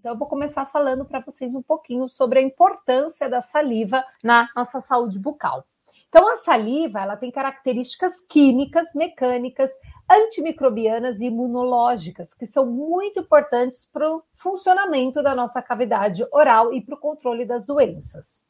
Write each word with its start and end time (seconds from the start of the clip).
Então, 0.00 0.12
eu 0.12 0.18
vou 0.18 0.26
começar 0.26 0.64
falando 0.64 1.04
para 1.04 1.20
vocês 1.20 1.54
um 1.54 1.60
pouquinho 1.60 2.08
sobre 2.08 2.38
a 2.38 2.42
importância 2.42 3.28
da 3.28 3.42
saliva 3.42 4.02
na 4.24 4.48
nossa 4.56 4.80
saúde 4.80 5.18
bucal. 5.18 5.62
Então, 6.08 6.26
a 6.26 6.36
saliva 6.36 7.02
ela 7.02 7.18
tem 7.18 7.30
características 7.30 8.22
químicas, 8.22 8.94
mecânicas, 8.94 9.70
antimicrobianas 10.10 11.20
e 11.20 11.26
imunológicas, 11.26 12.32
que 12.32 12.46
são 12.46 12.64
muito 12.64 13.20
importantes 13.20 13.90
para 13.92 14.10
o 14.10 14.22
funcionamento 14.36 15.22
da 15.22 15.34
nossa 15.34 15.60
cavidade 15.60 16.26
oral 16.32 16.72
e 16.72 16.80
para 16.80 16.94
o 16.94 16.98
controle 16.98 17.44
das 17.44 17.66
doenças. 17.66 18.40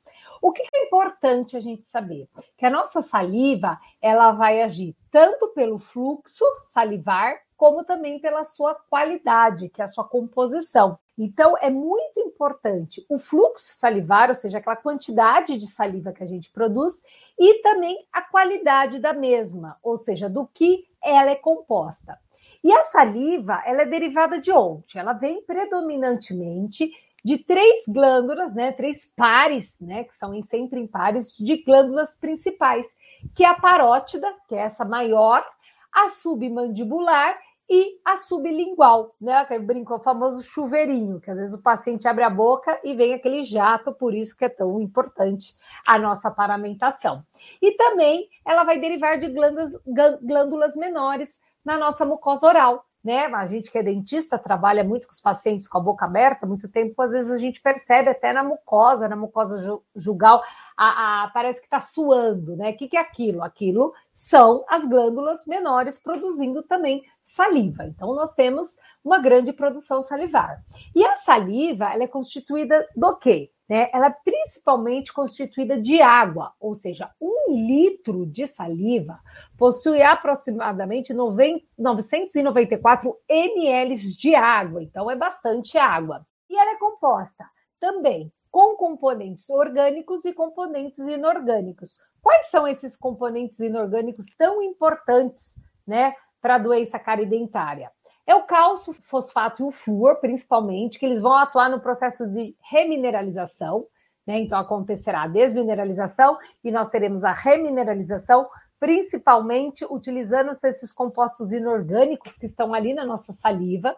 O 0.41 0.53
que 0.53 0.63
é 0.63 0.87
importante 0.87 1.57
a 1.57 1.61
gente 1.61 1.83
saber? 1.83 2.29
Que 2.57 2.65
a 2.65 2.71
nossa 2.71 3.03
saliva 3.03 3.77
ela 4.01 4.31
vai 4.31 4.63
agir 4.63 4.97
tanto 5.11 5.49
pelo 5.49 5.81
fluxo 5.81 6.45
salivar 6.71 7.41
como 7.61 7.85
também 7.85 8.19
pela 8.19 8.43
sua 8.43 8.75
qualidade, 8.75 9.69
que 9.69 9.83
é 9.83 9.85
a 9.85 9.87
sua 9.87 10.03
composição. 10.03 10.99
Então, 11.19 11.55
é 11.61 11.69
muito 11.69 12.19
importante 12.19 13.05
o 13.07 13.19
fluxo 13.19 13.67
salivar, 13.75 14.31
ou 14.31 14.35
seja, 14.35 14.57
aquela 14.57 14.77
quantidade 14.77 15.59
de 15.59 15.67
saliva 15.67 16.11
que 16.11 16.23
a 16.25 16.27
gente 16.27 16.51
produz, 16.51 17.03
e 17.39 17.61
também 17.61 18.03
a 18.11 18.23
qualidade 18.23 18.99
da 18.99 19.13
mesma, 19.13 19.77
ou 19.83 19.99
seja, 19.99 20.27
do 20.27 20.47
que 20.47 20.87
ela 21.05 21.29
é 21.29 21.35
composta. 21.35 22.19
E 22.65 22.73
a 22.73 22.83
saliva, 22.83 23.63
ela 23.67 23.83
é 23.83 23.87
derivada 23.87 24.41
de 24.41 24.51
onde? 24.51 24.99
Ela 24.99 25.13
vem 25.13 25.43
predominantemente 25.43 26.91
de 27.23 27.37
três 27.37 27.83
glândulas, 27.87 28.55
né, 28.55 28.73
três 28.73 29.05
pares, 29.05 29.79
né, 29.83 30.05
que 30.05 30.17
são 30.17 30.43
sempre 30.43 30.81
em 30.81 30.87
pares 30.87 31.37
de 31.37 31.63
glândulas 31.63 32.17
principais, 32.17 32.97
que 33.35 33.45
é 33.45 33.49
a 33.49 33.61
parótida, 33.61 34.35
que 34.49 34.55
é 34.55 34.61
essa 34.61 34.87
maior, 34.87 35.45
a 35.93 36.09
submandibular 36.09 37.39
e 37.71 38.01
a 38.05 38.17
sublingual, 38.17 39.15
né? 39.21 39.45
Que 39.45 39.57
brincou 39.61 39.99
o 39.99 40.03
famoso 40.03 40.43
chuveirinho, 40.43 41.21
que 41.21 41.31
às 41.31 41.39
vezes 41.39 41.55
o 41.55 41.63
paciente 41.63 42.09
abre 42.09 42.25
a 42.25 42.31
boca 42.31 42.81
e 42.83 42.95
vem 42.97 43.15
aquele 43.15 43.45
jato, 43.45 43.93
por 43.93 44.13
isso 44.13 44.37
que 44.37 44.45
é 44.45 44.49
tão 44.49 44.81
importante 44.81 45.55
a 45.87 45.97
nossa 45.97 46.33
paramentação. 46.33 47.25
E 47.63 47.71
também 47.77 48.29
ela 48.45 48.65
vai 48.65 48.81
derivar 48.81 49.19
de 49.19 49.29
glândulas, 49.29 49.73
glândulas 50.21 50.75
menores 50.75 51.41
na 51.65 51.79
nossa 51.79 52.05
mucosa 52.05 52.49
oral, 52.49 52.85
né? 53.03 53.27
A 53.27 53.47
gente 53.47 53.71
que 53.71 53.79
é 53.79 53.83
dentista 53.83 54.39
trabalha 54.39 54.85
muito 54.85 55.07
com 55.07 55.13
os 55.13 55.21
pacientes 55.21 55.67
com 55.67 55.79
a 55.79 55.81
boca 55.81 56.05
aberta, 56.05 56.47
muito 56.47 56.69
tempo, 56.69 57.01
às 57.01 57.13
vezes 57.13 57.31
a 57.31 57.37
gente 57.39 57.61
percebe 57.61 58.11
até 58.11 58.33
na 58.33 58.45
mucosa, 58.45 59.09
na 59.09 59.17
mucosa 59.17 59.81
jugal, 59.97 60.43
a, 60.77 61.25
a, 61.25 61.29
parece 61.29 61.61
que 61.61 61.67
está 61.67 61.81
suando, 61.81 62.57
né? 62.57 62.71
O 62.71 62.77
que, 62.77 62.89
que 62.89 62.97
é 62.97 63.01
aquilo? 63.01 63.43
Aquilo 63.43 63.93
são 64.13 64.65
as 64.69 64.87
glândulas 64.87 65.47
menores 65.47 65.99
produzindo 65.99 66.63
também 66.63 67.03
saliva. 67.23 67.85
Então, 67.85 68.15
nós 68.15 68.35
temos 68.35 68.79
uma 69.05 69.19
grande 69.19 69.53
produção 69.53 70.03
salivar. 70.03 70.63
E 70.95 71.05
a 71.05 71.15
saliva, 71.15 71.93
ela 71.93 72.05
é 72.05 72.09
constituída 72.09 72.87
do 72.95 73.17
quê? 73.17 73.51
Né? 73.69 73.89
Ela 73.93 74.07
é 74.07 74.17
principalmente 74.25 75.13
constituída 75.13 75.81
de 75.81 76.03
água, 76.03 76.53
ou 76.59 76.75
seja, 76.75 77.11
um 77.51 77.67
litro 77.67 78.25
de 78.27 78.47
saliva 78.47 79.19
possui 79.59 80.01
aproximadamente 80.03 81.13
90, 81.13 81.65
994 81.77 83.17
ml 83.29 83.97
de 83.97 84.35
água, 84.35 84.83
então 84.83 85.11
é 85.11 85.17
bastante 85.17 85.77
água. 85.77 86.25
E 86.49 86.57
ela 86.57 86.73
é 86.73 86.79
composta 86.79 87.45
também 87.81 88.33
com 88.51 88.77
componentes 88.77 89.49
orgânicos 89.49 90.25
e 90.25 90.33
componentes 90.33 90.99
inorgânicos. 90.99 91.99
Quais 92.23 92.47
são 92.47 92.67
esses 92.67 92.97
componentes 92.97 93.61
inorgânicos 93.61 94.27
tão 94.37 94.63
importantes, 94.63 95.55
né, 95.87 96.15
para 96.43 96.57
a 96.57 96.59
doença 96.59 96.99
caridentária? 96.99 97.91
É 98.27 98.35
o 98.35 98.45
cálcio, 98.45 98.93
fosfato 98.93 99.63
e 99.63 99.67
o 99.67 99.71
flúor, 99.71 100.17
principalmente, 100.21 100.99
que 100.99 101.07
eles 101.07 101.21
vão 101.21 101.35
atuar 101.35 101.71
no 101.71 101.81
processo 101.81 102.29
de 102.29 102.55
remineralização, 102.71 103.87
né? 104.31 104.39
Então 104.39 104.59
acontecerá 104.59 105.23
a 105.23 105.29
desmineralização 105.29 106.39
e 106.63 106.71
nós 106.71 106.89
teremos 106.89 107.25
a 107.25 107.33
remineralização, 107.33 108.49
principalmente 108.79 109.85
utilizando 109.91 110.53
esses 110.53 110.93
compostos 110.93 111.53
inorgânicos 111.53 112.37
que 112.37 112.47
estão 112.47 112.73
ali 112.73 112.95
na 112.95 113.05
nossa 113.05 113.33
saliva. 113.33 113.95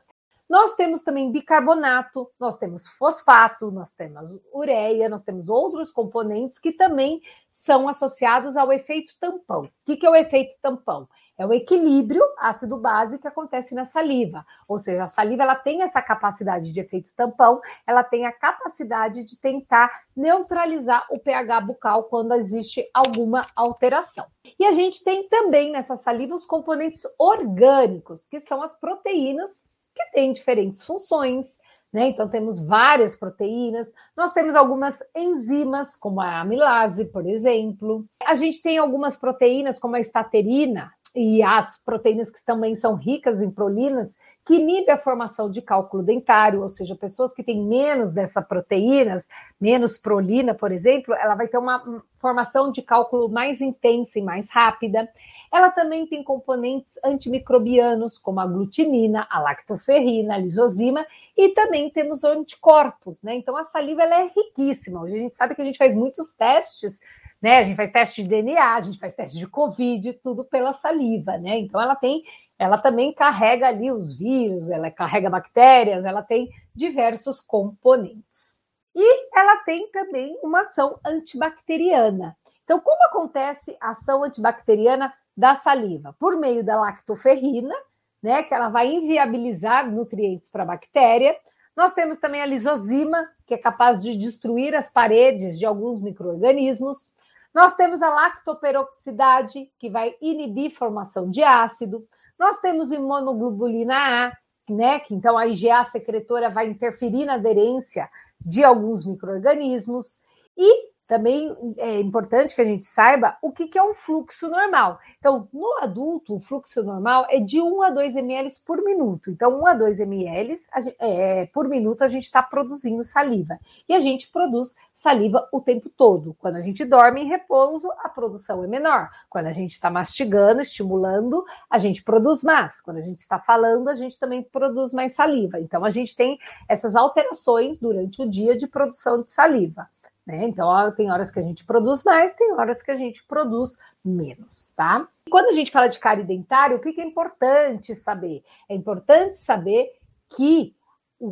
Nós 0.48 0.74
temos 0.74 1.02
também 1.02 1.30
bicarbonato, 1.30 2.30
nós 2.38 2.58
temos 2.58 2.86
fosfato, 2.86 3.70
nós 3.70 3.94
temos 3.94 4.34
ureia, 4.52 5.08
nós 5.08 5.22
temos 5.22 5.48
outros 5.48 5.90
componentes 5.90 6.58
que 6.58 6.72
também 6.72 7.20
são 7.50 7.88
associados 7.88 8.56
ao 8.56 8.72
efeito 8.72 9.14
tampão. 9.20 9.64
O 9.64 9.70
que 9.96 10.04
é 10.04 10.10
o 10.10 10.16
efeito 10.16 10.56
tampão? 10.60 11.08
É 11.42 11.46
o 11.46 11.52
equilíbrio 11.52 12.22
ácido-base 12.38 13.18
que 13.18 13.26
acontece 13.26 13.74
na 13.74 13.84
saliva. 13.84 14.46
Ou 14.68 14.78
seja, 14.78 15.02
a 15.02 15.08
saliva 15.08 15.42
ela 15.42 15.56
tem 15.56 15.82
essa 15.82 16.00
capacidade 16.00 16.72
de 16.72 16.78
efeito 16.78 17.12
tampão, 17.16 17.60
ela 17.84 18.04
tem 18.04 18.26
a 18.26 18.32
capacidade 18.32 19.24
de 19.24 19.40
tentar 19.40 19.90
neutralizar 20.14 21.04
o 21.10 21.18
pH 21.18 21.60
bucal 21.62 22.04
quando 22.04 22.32
existe 22.34 22.88
alguma 22.94 23.44
alteração. 23.56 24.26
E 24.56 24.64
a 24.64 24.70
gente 24.70 25.02
tem 25.02 25.28
também 25.28 25.72
nessa 25.72 25.96
saliva 25.96 26.36
os 26.36 26.46
componentes 26.46 27.02
orgânicos, 27.18 28.24
que 28.28 28.38
são 28.38 28.62
as 28.62 28.78
proteínas 28.78 29.64
que 29.92 30.12
têm 30.12 30.32
diferentes 30.32 30.84
funções, 30.84 31.58
né? 31.92 32.08
Então, 32.08 32.28
temos 32.28 32.64
várias 32.64 33.16
proteínas, 33.16 33.92
nós 34.16 34.32
temos 34.32 34.54
algumas 34.54 35.02
enzimas, 35.14 35.96
como 35.96 36.20
a 36.20 36.40
amilase, 36.40 37.06
por 37.06 37.26
exemplo. 37.26 38.06
A 38.24 38.34
gente 38.34 38.62
tem 38.62 38.78
algumas 38.78 39.16
proteínas, 39.16 39.78
como 39.78 39.96
a 39.96 40.00
estaterina, 40.00 40.92
e 41.14 41.42
as 41.42 41.78
proteínas 41.78 42.30
que 42.30 42.42
também 42.44 42.74
são 42.74 42.94
ricas 42.94 43.42
em 43.42 43.50
prolinas, 43.50 44.18
que 44.44 44.54
inibe 44.54 44.90
a 44.90 44.96
formação 44.96 45.50
de 45.50 45.60
cálculo 45.60 46.02
dentário, 46.02 46.62
ou 46.62 46.68
seja, 46.68 46.96
pessoas 46.96 47.34
que 47.34 47.44
têm 47.44 47.62
menos 47.62 48.14
dessa 48.14 48.40
proteína, 48.40 49.22
menos 49.60 49.98
prolina, 49.98 50.54
por 50.54 50.72
exemplo, 50.72 51.14
ela 51.14 51.34
vai 51.34 51.48
ter 51.48 51.58
uma 51.58 52.02
formação 52.18 52.72
de 52.72 52.80
cálculo 52.80 53.28
mais 53.28 53.60
intensa 53.60 54.18
e 54.18 54.22
mais 54.22 54.50
rápida. 54.50 55.06
Ela 55.52 55.70
também 55.70 56.06
tem 56.06 56.24
componentes 56.24 56.98
antimicrobianos, 57.04 58.18
como 58.18 58.40
a 58.40 58.46
glutinina, 58.46 59.26
a 59.30 59.38
lactoferrina, 59.38 60.34
a 60.34 60.38
lisozima, 60.38 61.06
e 61.36 61.50
também 61.50 61.90
temos 61.90 62.24
anticorpos, 62.24 63.22
né? 63.22 63.34
Então 63.34 63.56
a 63.56 63.62
saliva 63.62 64.02
ela 64.02 64.22
é 64.22 64.30
riquíssima. 64.34 65.02
A 65.02 65.08
gente 65.08 65.34
sabe 65.34 65.54
que 65.54 65.62
a 65.62 65.64
gente 65.64 65.78
faz 65.78 65.94
muitos 65.94 66.32
testes 66.32 67.00
né? 67.42 67.58
A 67.58 67.62
gente 67.64 67.76
faz 67.76 67.90
teste 67.90 68.22
de 68.22 68.28
DNA, 68.28 68.74
a 68.74 68.80
gente 68.80 68.98
faz 68.98 69.14
teste 69.16 69.36
de 69.36 69.46
Covid, 69.48 70.12
tudo 70.14 70.44
pela 70.44 70.72
saliva, 70.72 71.36
né? 71.36 71.58
Então 71.58 71.80
ela 71.80 71.96
tem, 71.96 72.22
ela 72.58 72.78
também 72.78 73.12
carrega 73.12 73.66
ali 73.66 73.90
os 73.90 74.16
vírus, 74.16 74.70
ela 74.70 74.90
carrega 74.90 75.28
bactérias, 75.28 76.04
ela 76.04 76.22
tem 76.22 76.48
diversos 76.74 77.40
componentes. 77.40 78.62
E 78.94 79.26
ela 79.36 79.56
tem 79.64 79.90
também 79.90 80.38
uma 80.42 80.60
ação 80.60 80.98
antibacteriana. 81.04 82.36
Então, 82.64 82.78
como 82.78 83.04
acontece 83.06 83.76
a 83.80 83.90
ação 83.90 84.22
antibacteriana 84.22 85.12
da 85.36 85.54
saliva? 85.54 86.14
Por 86.18 86.36
meio 86.36 86.62
da 86.62 86.80
lactoferrina, 86.80 87.74
né, 88.22 88.42
que 88.42 88.54
ela 88.54 88.68
vai 88.68 88.92
inviabilizar 88.92 89.90
nutrientes 89.90 90.48
para 90.48 90.62
a 90.62 90.66
bactéria. 90.66 91.36
Nós 91.74 91.92
temos 91.94 92.18
também 92.18 92.40
a 92.40 92.46
lisozima, 92.46 93.28
que 93.46 93.54
é 93.54 93.58
capaz 93.58 94.02
de 94.02 94.16
destruir 94.16 94.74
as 94.74 94.90
paredes 94.90 95.58
de 95.58 95.66
alguns 95.66 96.00
micro-organismos. 96.00 97.10
Nós 97.54 97.76
temos 97.76 98.02
a 98.02 98.08
lactoperoxidase, 98.08 99.70
que 99.78 99.90
vai 99.90 100.14
inibir 100.20 100.74
formação 100.74 101.30
de 101.30 101.42
ácido. 101.42 102.06
Nós 102.38 102.60
temos 102.60 102.90
imunoglobulina 102.90 103.94
A, 103.94 104.36
né? 104.68 105.00
Que 105.00 105.14
então 105.14 105.36
a 105.36 105.46
IgA 105.46 105.84
secretora 105.84 106.48
vai 106.48 106.68
interferir 106.68 107.24
na 107.26 107.34
aderência 107.34 108.08
de 108.40 108.64
alguns 108.64 109.06
micro-organismos. 109.06 110.20
E 110.56 110.91
também 111.12 111.54
é 111.76 112.00
importante 112.00 112.54
que 112.54 112.62
a 112.62 112.64
gente 112.64 112.86
saiba 112.86 113.36
o 113.42 113.52
que, 113.52 113.68
que 113.68 113.76
é 113.78 113.82
um 113.82 113.92
fluxo 113.92 114.48
normal. 114.48 114.98
Então, 115.18 115.46
no 115.52 115.76
adulto, 115.82 116.34
o 116.34 116.40
fluxo 116.40 116.82
normal 116.82 117.26
é 117.28 117.38
de 117.38 117.60
1 117.60 117.82
a 117.82 117.90
2 117.90 118.16
ml 118.16 118.48
por 118.64 118.82
minuto. 118.82 119.30
Então, 119.30 119.60
1 119.60 119.66
a 119.66 119.74
2 119.74 120.00
ml 120.00 120.54
é, 120.98 121.44
por 121.52 121.68
minuto 121.68 122.00
a 122.00 122.08
gente 122.08 122.22
está 122.22 122.42
produzindo 122.42 123.04
saliva. 123.04 123.58
E 123.86 123.92
a 123.92 124.00
gente 124.00 124.30
produz 124.30 124.74
saliva 124.90 125.46
o 125.52 125.60
tempo 125.60 125.90
todo. 125.90 126.34
Quando 126.38 126.56
a 126.56 126.62
gente 126.62 126.82
dorme 126.82 127.20
em 127.20 127.28
repouso, 127.28 127.90
a 127.98 128.08
produção 128.08 128.64
é 128.64 128.66
menor. 128.66 129.10
Quando 129.28 129.48
a 129.48 129.52
gente 129.52 129.72
está 129.72 129.90
mastigando, 129.90 130.62
estimulando, 130.62 131.44
a 131.68 131.76
gente 131.76 132.02
produz 132.02 132.42
mais. 132.42 132.80
Quando 132.80 132.96
a 132.96 133.02
gente 133.02 133.18
está 133.18 133.38
falando, 133.38 133.88
a 133.88 133.94
gente 133.94 134.18
também 134.18 134.42
produz 134.42 134.94
mais 134.94 135.14
saliva. 135.14 135.60
Então, 135.60 135.84
a 135.84 135.90
gente 135.90 136.16
tem 136.16 136.38
essas 136.66 136.96
alterações 136.96 137.78
durante 137.78 138.22
o 138.22 138.30
dia 138.30 138.56
de 138.56 138.66
produção 138.66 139.20
de 139.20 139.28
saliva. 139.28 139.86
Né? 140.26 140.44
Então, 140.44 140.68
ó, 140.68 140.90
tem 140.90 141.10
horas 141.10 141.30
que 141.30 141.40
a 141.40 141.42
gente 141.42 141.64
produz 141.64 142.04
mais, 142.04 142.34
tem 142.34 142.52
horas 142.52 142.82
que 142.82 142.90
a 142.90 142.96
gente 142.96 143.24
produz 143.24 143.76
menos, 144.04 144.70
tá? 144.76 145.08
E 145.26 145.30
quando 145.30 145.48
a 145.48 145.52
gente 145.52 145.72
fala 145.72 145.88
de 145.88 145.98
cárie 145.98 146.24
dentária, 146.24 146.76
o 146.76 146.80
que, 146.80 146.92
que 146.92 147.00
é 147.00 147.04
importante 147.04 147.94
saber? 147.94 148.44
É 148.68 148.74
importante 148.74 149.36
saber 149.36 149.90
que 150.30 150.74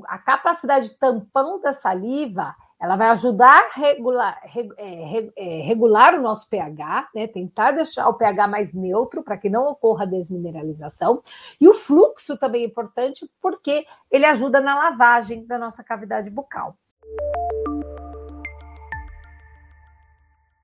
a 0.07 0.19
capacidade 0.19 0.97
tampão 0.99 1.61
da 1.61 1.73
saliva 1.73 2.55
ela 2.81 2.97
vai 2.97 3.09
ajudar 3.11 3.61
a 3.61 3.79
regular, 3.79 4.41
é, 4.79 5.31
é, 5.37 5.63
regular 5.63 6.15
o 6.15 6.23
nosso 6.23 6.49
pH, 6.49 7.11
né? 7.15 7.27
tentar 7.27 7.73
deixar 7.73 8.09
o 8.09 8.15
pH 8.15 8.49
mais 8.49 8.73
neutro 8.73 9.23
para 9.23 9.37
que 9.37 9.51
não 9.51 9.67
ocorra 9.67 10.07
desmineralização. 10.07 11.23
E 11.61 11.69
o 11.69 11.75
fluxo 11.75 12.39
também 12.39 12.63
é 12.63 12.67
importante 12.67 13.31
porque 13.41 13.85
ele 14.11 14.25
ajuda 14.25 14.61
na 14.61 14.75
lavagem 14.75 15.45
da 15.45 15.59
nossa 15.59 15.85
cavidade 15.85 16.31
bucal. 16.31 16.75